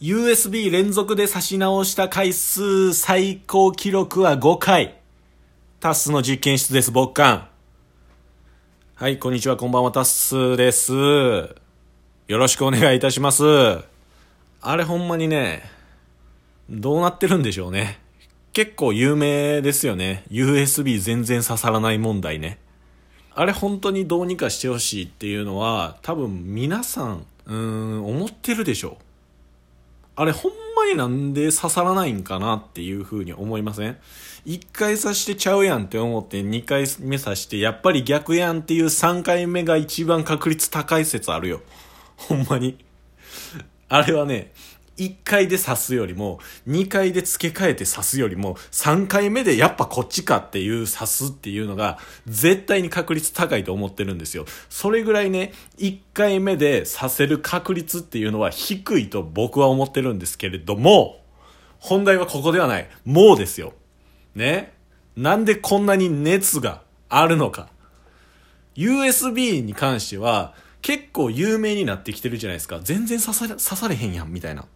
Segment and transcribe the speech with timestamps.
[0.00, 4.98] USB 連続で差し直した回数最高記録は5回。
[5.78, 7.48] タッスの実験室です、僕感。
[8.94, 10.94] はい、こんにちは、こんばんは、タッスです。
[10.94, 13.44] よろしくお願いいたします。
[14.62, 15.70] あれほんまにね、
[16.70, 17.98] どうなってるんでしょうね。
[18.54, 20.24] 結構有名ですよね。
[20.30, 22.58] USB 全然刺さらない問題ね。
[23.34, 29.09] あれ本当にどうにかしてほしいっていうのは、多分皆さん、うーん、思ってるでしょう。
[30.20, 33.96] あれほんまになんで刺さらないんかなっていう風に思いません？
[34.44, 41.62] 一回刺してちゃうやんって思って二回目刺してやっぱり逆やんっていう三回目が一番確率高い説あるよ。
[42.18, 42.84] ほんまに。
[43.88, 44.52] あれはね、
[45.00, 54.44] 1回で刺すよりも、2回で付け替えて刺すよりも、3回目でやっぱこっちかっていう刺すっていうのが、絶対に確率高いと思ってるんですよ。
[54.68, 61.20] それぐらいね、1回目で刺せる確率っていうのは低いと僕は思ってるんですけれども、
[61.78, 62.88] 本題はここではない。
[63.06, 63.72] もうですよ。
[64.34, 64.74] ね。
[65.16, 67.68] なんでこんなに熱があるのか。
[68.76, 72.80] USB に関しては、結構有名になってきてるじゃないですか。
[72.82, 74.66] 全然刺され、刺されへんやん、みたいな。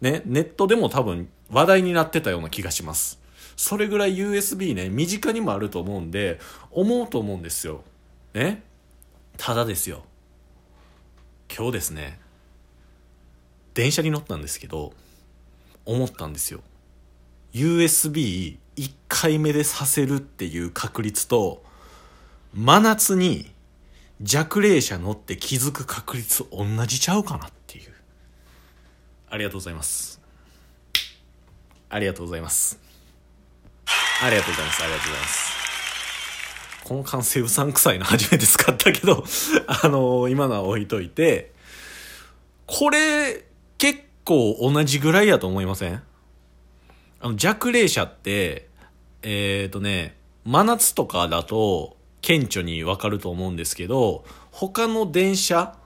[0.00, 3.20] ね、ネットでも多分話題になってたような気がします。
[3.56, 7.84] それぐらい USB ね、身近にもあると思うんで、思うと思うんですよ。
[8.34, 8.62] ね？
[9.36, 10.04] ただですよ。
[11.54, 12.18] 今日ですね、
[13.74, 14.92] 電車に乗ったんですけど、
[15.84, 16.60] 思ったんですよ。
[17.52, 18.58] USB1
[19.06, 21.62] 回目でさせるっていう確率と、
[22.52, 23.52] 真夏に
[24.20, 27.93] 弱冷車乗って気づく確率同じちゃうかなっていう。
[29.34, 30.20] ありがとうございます。
[31.90, 32.78] ありがとうございます。
[34.22, 34.82] ありがとうございます。
[34.84, 36.84] ありがとうございます。
[36.84, 39.24] この感性うさんくさいの初めて使ったけど、
[39.66, 41.52] あの今のは置いといて、
[42.66, 43.44] これ、
[43.76, 46.00] 結構同じぐらいやと思いません？
[47.18, 48.68] あの、弱冷車って、
[49.22, 55.76] えっ、ー、とね、真夏とかだと、顕著にわかると思うんですけど、他の電車、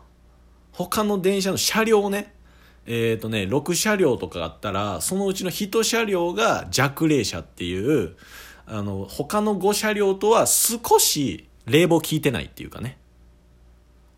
[0.73, 2.35] 他の電車の車両ね、
[2.91, 8.17] えっ、ー、とね、6車両とかあったら、そのうちの1車両が弱冷車っていう、
[8.67, 12.99] あの、他の5車両とは少し冷房効いてないっていうかね。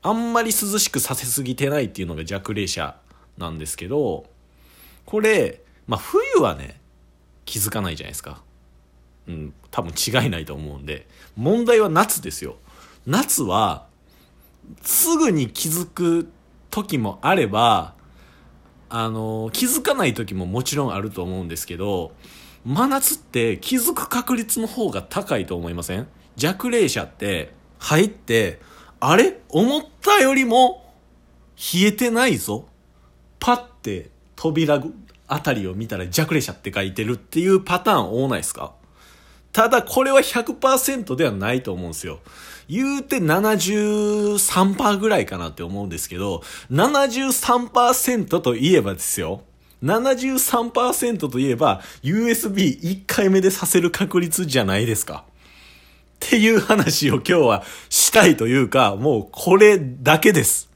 [0.02, 2.96] あんまり涼しくさせすぎてないっていうのが弱冷車
[3.38, 4.26] なんですけど、
[5.04, 6.80] これ、まあ冬はね、
[7.44, 8.40] 気づかないじゃないですか。
[9.26, 11.08] うん、多分違いないと思うんで。
[11.36, 12.54] 問題は夏ですよ。
[13.04, 13.88] 夏は、
[14.82, 16.30] すぐに気づく
[16.70, 17.98] 時もあれば、
[18.90, 22.12] あの、気づかない時ももちろんあると思うんですけど、
[22.66, 26.08] 真夏って気づく確率の方が高いと思いません？
[26.36, 28.60] 弱冷車って入って、
[28.98, 29.40] あれ？
[29.48, 30.92] 思ったよりも
[31.56, 32.66] 冷えてないぞ？
[33.38, 34.82] パッて扉
[35.28, 38.74] あたりを見たら弱冷車って書いてるっていうパターン多ないですか？
[39.52, 42.20] ただこれは100%ではないと思うんですよ。
[42.68, 49.42] 言うて73%ぐらいかなって思うんですけど、73%といえばですよ。
[49.82, 55.24] 73%といえば USB1 回目でさせる確率じゃないですか。
[56.26, 60.68] っていう話を今日はしたいというか、もうこれだけです。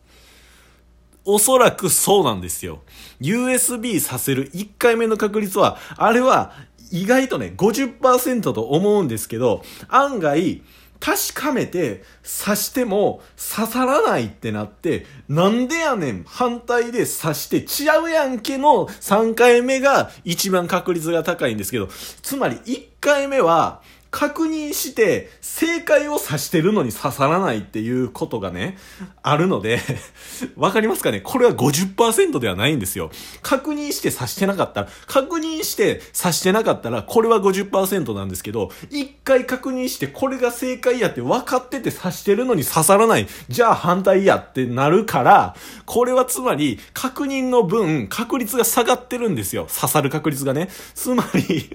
[1.26, 2.82] おそらくそうなんですよ。
[3.20, 6.52] USB させる1回目の確率は、あれは
[6.90, 10.62] 意外とね、50%と思うんですけど、案外、
[11.00, 12.02] 確かめて
[12.44, 21.88] 刺しても刺さらないってなって、なんでやねん反対で刺して違うやんけの3回目が一番確率が高いんですけど、
[22.22, 23.82] つまり1回目は
[24.14, 28.78] 確認して正解を指してるのに刺さらないっていうことがね、
[29.24, 29.80] あるので、
[30.54, 31.20] わかりますかね？
[31.20, 33.10] これは50%ではないんですよ。
[33.42, 43.26] 確認して刺してなかったら、確認して刺してなかったら、これは50%なんですけど、一回確認してこれが正解やって分かってて刺してるのに刺さらない。
[43.48, 49.66] じゃあ反対やってなるから、これはつまり確認の分、確率が下がってるんですよ。
[49.74, 50.68] 刺さる確率がね。
[50.94, 51.68] つまり、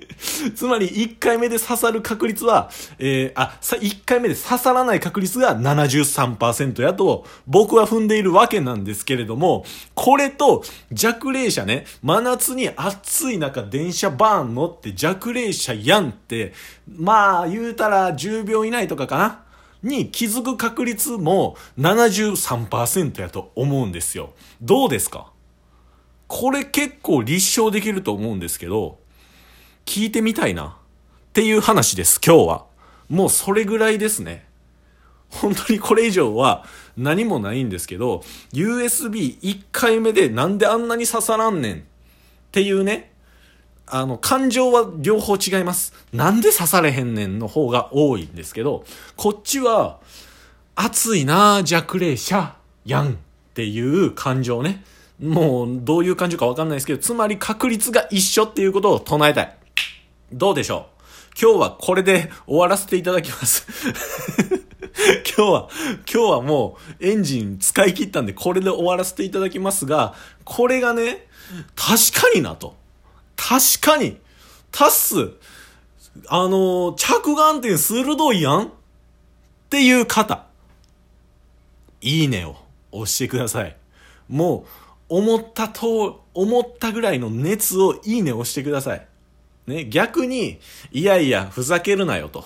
[0.56, 9.66] つまり1回目で刺さる確率は、えー、あ、さ、1回目で刺さらない確率が73%やと、僕は踏んでいるわけなんですけれども、
[9.96, 16.54] これと弱冷車ね、真夏に暑い中電車バーン乗って弱冷車やんって、
[16.88, 19.44] まあ言うたら10秒以内とかかな
[19.81, 24.34] に気づく確率も73%やと思うんですよ。
[24.62, 25.31] どうですか？
[26.28, 29.00] これ結構立証できると思うんですけど、
[29.86, 30.79] 聞いてみたいな。
[31.30, 32.66] っていう話です、今日は。
[33.08, 34.48] もうそれぐらいですね。
[35.30, 36.66] 本当にこれ以上は
[36.98, 41.81] 何もないんですけど、USB1 回目でなんであんなに刺さらんねんっ
[42.52, 43.14] ていうね、
[43.86, 45.94] あの、感情は両方違います。
[46.12, 48.84] なんで刺されへんねんの方が多いんですけど、
[49.16, 50.00] こっちは、
[50.76, 52.56] 熱いなぁ弱霊者
[52.86, 53.16] やんっ
[53.54, 54.84] ていう感情ね。
[55.22, 59.56] もう、どういう感情かわかんないですけど、つまり確率が一緒っていうことを唱えたい。
[60.31, 60.99] どうでしょう？
[61.40, 63.66] 今日はこれで終わらせていただきます
[65.38, 65.70] 今日は、
[66.12, 71.28] 今日はもうエンジン使い切ったんでこれで終わらせていただきますが、これがね、
[71.76, 72.76] 確かになと。
[73.36, 74.18] 確かに。
[74.72, 75.31] タッス、
[76.28, 78.70] あの、着眼点鋭いやんっ
[79.70, 80.46] ていう方。
[82.02, 82.56] いいねを
[82.92, 83.76] 押してください。
[84.28, 84.66] も
[85.10, 89.08] う、思ったと、思ったぐらいの熱をいいね押してください。
[89.69, 90.60] ね、逆に、
[90.92, 92.45] いやいや、ふざけるなよと。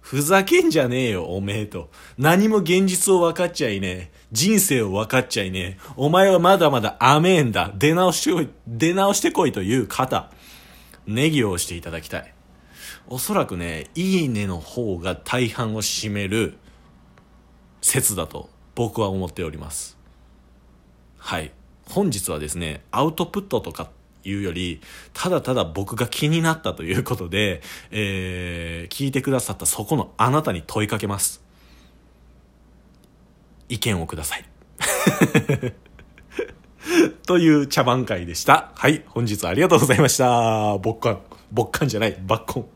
[0.00, 1.90] ふざけんじゃねえよ、おめえと。
[2.18, 4.12] 何も現実を分かっちゃいねえ。
[4.32, 5.78] 人生を分かっちゃいねえ。
[5.96, 7.72] お前はまだまだ甘えんだ。
[7.76, 10.30] 出直してこい、出直してこいという方。
[11.06, 12.34] ネギを押していただきたい。
[13.08, 16.54] おそらくね、いいねの方が大半を占める
[17.80, 19.98] 説だと僕は思っております。
[21.18, 21.52] はい。
[21.88, 23.90] 本日はですね、アウトプットとか
[24.24, 24.80] いうより、
[25.12, 31.42] ただただ僕が気になったということで、えー、聞いてくださったそこのあなたに問いかけます。
[33.68, 34.44] 意見をください。
[37.26, 38.72] という茶番会でした。
[38.74, 40.78] はい、本日はありがとうございました。
[40.78, 41.20] ぼっかん、
[41.50, 42.66] ぼっかんじゃない、ばっこん。